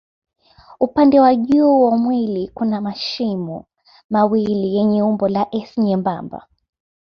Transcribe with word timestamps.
Upande 0.79 1.19
wa 1.19 1.35
juu 1.35 1.81
wa 1.81 1.97
mwili 1.97 2.51
kuna 2.53 2.81
mashimo 2.81 3.65
mawili 4.09 4.75
yenye 4.75 5.03
umbo 5.03 5.27
la 5.27 5.47
S 5.55 5.77
nyembamba. 5.77 6.47